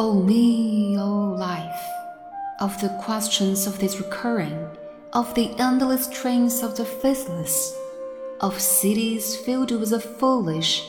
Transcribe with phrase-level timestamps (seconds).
[0.00, 1.84] O me, O life,
[2.60, 4.68] of the questions of this recurring,
[5.12, 7.76] of the endless trains of the faithless,
[8.40, 10.88] of cities filled with the foolish,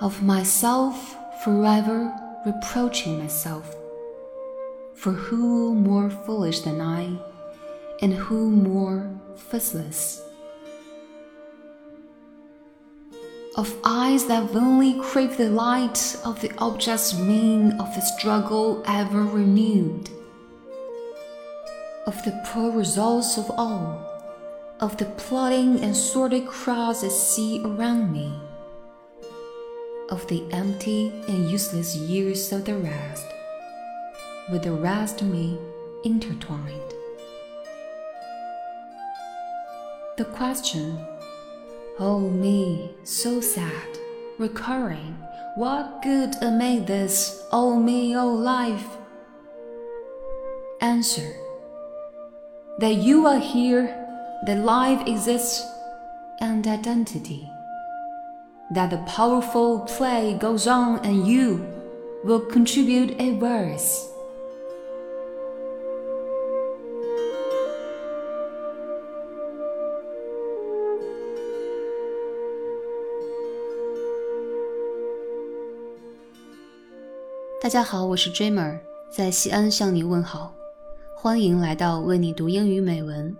[0.00, 2.12] of myself forever
[2.44, 3.74] reproaching myself.
[4.92, 7.16] For who more foolish than I,
[8.02, 10.20] and who more faithless?
[13.62, 19.22] Of eyes that vainly crave the light of the object's mean of the struggle ever
[19.22, 20.10] renewed,
[22.04, 23.86] of the poor results of all,
[24.80, 28.32] of the plotting and sordid crowds I see around me,
[30.10, 33.28] of the empty and useless years of the rest,
[34.50, 35.56] with the rest of me
[36.02, 36.94] intertwined.
[40.16, 41.06] The question
[41.98, 43.98] Oh me, so sad,
[44.38, 45.14] recurring,
[45.56, 48.96] what good amid this, oh me, oh life?
[50.80, 51.34] Answer
[52.78, 53.86] that you are here,
[54.46, 55.62] that life exists,
[56.40, 57.48] and identity.
[58.70, 61.66] That the powerful play goes on and you
[62.24, 64.11] will contribute a verse.
[77.62, 78.76] 大家好，我是 Dreamer，
[79.08, 80.52] 在西安向你问好，
[81.16, 83.32] 欢迎来到为你读英语美文。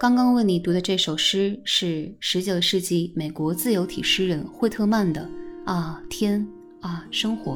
[0.00, 5.28] 刚刚为你读的这首诗是19世纪美国自由体诗人惠特曼的
[5.70, 6.48] 《啊天
[6.80, 7.52] 啊生活》。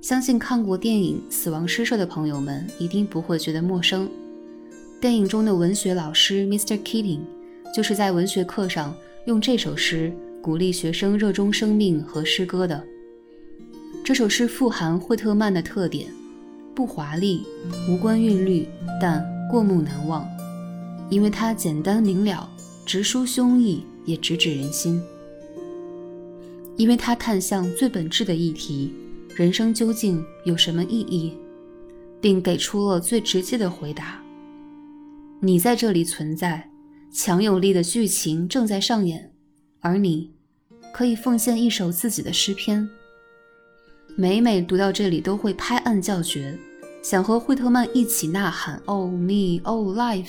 [0.00, 4.08] 相信看过电影《死亡诗社》的朋友们一定不会觉得陌生。
[4.98, 6.78] 电影中的文学老师 Mr.
[6.82, 7.20] Keating
[7.76, 10.10] 就是在文学课上用这首诗
[10.40, 12.82] 鼓励学生热衷生命和诗歌的。
[14.04, 16.12] 这首诗富含惠特曼的特点，
[16.74, 17.42] 不华丽，
[17.88, 18.68] 无关韵律，
[19.00, 20.28] 但过目难忘，
[21.08, 22.46] 因为它简单明了，
[22.84, 25.02] 直抒胸臆，也直指人心。
[26.76, 28.92] 因为它探向最本质的议题：
[29.34, 31.32] 人生究竟有什么意义，
[32.20, 34.22] 并给出了最直接的回答。
[35.40, 36.70] 你在这里存在，
[37.10, 39.32] 强有力的剧情正在上演，
[39.80, 40.34] 而你，
[40.92, 42.86] 可以奉献一首自己的诗篇。
[44.16, 46.56] 每每读到这里，都会拍案叫绝，
[47.02, 50.28] 想和惠特曼一起呐喊：“Oh me, oh life！”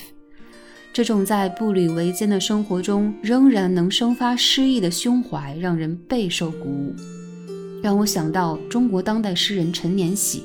[0.91, 6.95] 这种在步履维艰的生活中仍然能生发诗意的胸怀，让人备受鼓舞，
[7.83, 10.41] 让我想到中国当代诗人陈年喜。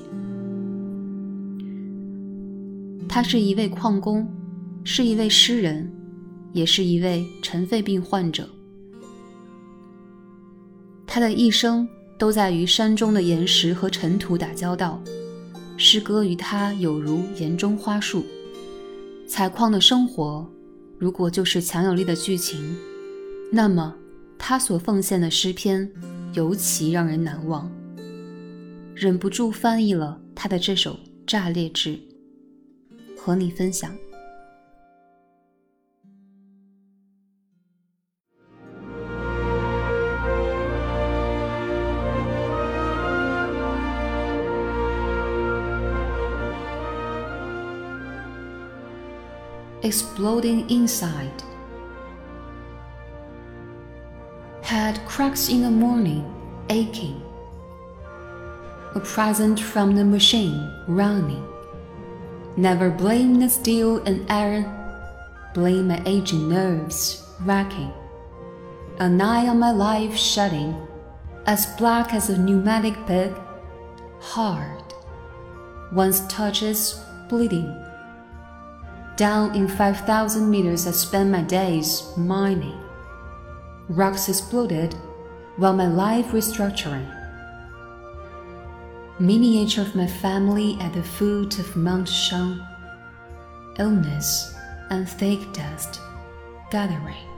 [3.09, 4.29] 他是一位矿工，
[4.85, 5.91] 是一位诗人，
[6.53, 8.47] 也是一位尘肺病患者。
[11.07, 11.89] 他的一生。
[12.21, 15.03] 都在与山中的岩石和尘土打交道，
[15.79, 18.27] 诗歌与他有如岩中花树。
[19.27, 20.47] 采矿的生活，
[20.99, 22.77] 如果就是强有力的剧情，
[23.51, 23.97] 那么
[24.39, 25.91] 他所奉献的诗篇
[26.35, 27.73] 尤其让人难忘。
[28.95, 30.93] 忍不住翻译了他的这首
[31.27, 31.95] 《炸裂志》，
[33.17, 33.97] 和你分享。
[49.83, 51.43] Exploding inside.
[54.63, 56.25] Head cracks in the morning,
[56.69, 57.23] aching.
[58.95, 61.47] A present from the machine, running.
[62.57, 64.67] Never blame the steel and iron,
[65.55, 67.93] blame my aging nerves, racking.
[68.99, 70.77] An eye on my life shutting,
[71.47, 73.33] as black as a pneumatic pig,
[74.21, 74.85] hard.
[75.93, 77.75] Once touches, bleeding
[79.21, 82.81] down in 5,000 meters, I spent my days mining.
[83.91, 84.95] Rocks exploded
[85.57, 87.07] while my life restructuring.
[89.19, 92.67] Miniature of my family at the foot of Mount Shang.
[93.79, 94.55] Illness
[94.89, 96.01] and thick dust
[96.71, 97.29] gathering.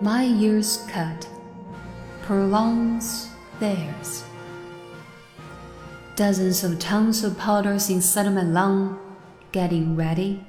[0.00, 1.28] My years cut
[2.22, 3.28] prolongs
[3.60, 4.24] theirs.
[6.16, 9.03] Dozens of tons of powders inside my lung
[9.53, 10.45] getting ready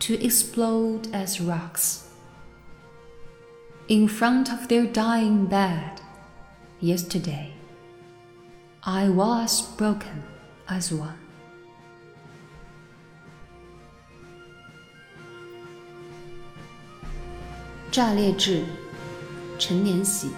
[0.00, 2.08] to explode as rocks.
[3.88, 6.00] In front of their dying bed,
[6.80, 7.52] yesterday,
[8.82, 10.22] I was broken
[10.68, 11.18] as one.
[17.90, 18.64] 炸裂志，
[19.58, 20.30] 陈年喜。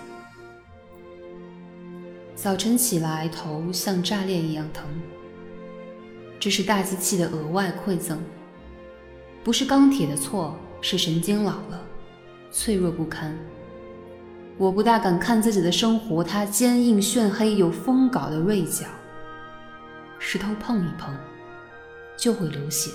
[2.35, 4.85] 早晨起来，头像炸裂一样疼。
[6.42, 8.18] 这是大机器的额外馈赠，
[9.44, 11.80] 不是钢铁的错，是神经老了，
[12.52, 13.38] 脆弱不堪。
[14.58, 18.88] 我不大敢看自己的生活，它坚硬、炫黑、有锋镐的锐角。
[20.18, 21.16] 石头碰一碰，
[22.18, 22.90] 就会流血。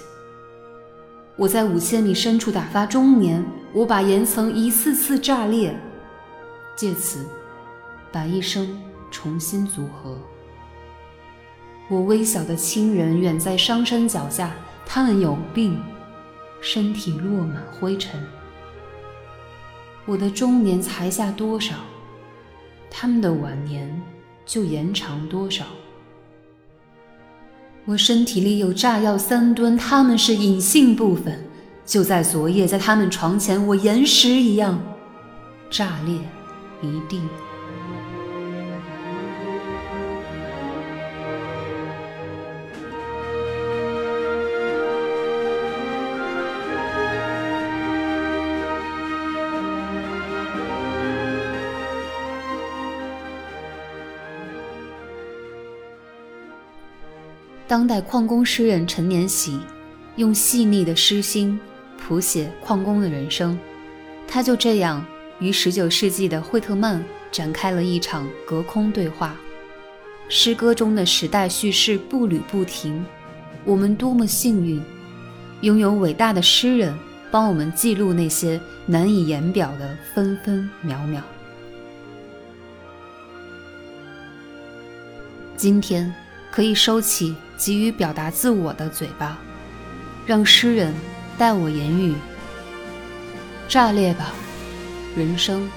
[1.36, 5.72] 我在五千米深处打发中年，我把岩层一次次炸裂，
[6.74, 7.24] 借此
[8.10, 8.76] 把一生
[9.08, 10.18] 重新组合。
[11.88, 14.52] 我微小的亲人远在商山脚下，
[14.84, 15.80] 他们有病，
[16.60, 18.20] 身体落满灰尘。
[20.04, 21.74] 我的中年才下多少，
[22.90, 24.02] 他们的晚年
[24.44, 25.64] 就延长多少。
[27.84, 31.44] 我身体里有炸药三吨，他们是隐性部分。
[31.84, 34.76] 就在昨夜，在他们床前，我岩石一样
[35.70, 36.18] 炸裂
[36.82, 37.20] 一地。
[57.68, 59.58] 当代矿工诗人陈年喜
[60.14, 61.58] 用细腻的诗心
[61.98, 63.58] 谱写矿工的人生，
[64.28, 65.04] 他就这样
[65.40, 69.34] 与19世纪的惠特曼展开了一场隔空对话。
[70.28, 73.04] 诗歌中的时代叙事步履不停，
[73.64, 74.80] 我们多么幸运，
[75.62, 76.96] 拥有伟大的诗人
[77.32, 81.20] 帮我们记录那些难以言表的分分秒秒。
[85.56, 86.14] 今天
[86.52, 87.34] 可以收起。
[87.56, 89.38] 急于表达自我的嘴巴，
[90.26, 90.94] 让诗人
[91.38, 92.14] 代我言语。
[93.68, 94.32] 炸裂吧，
[95.16, 95.68] 人生！